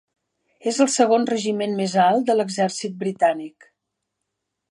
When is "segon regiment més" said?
0.93-1.93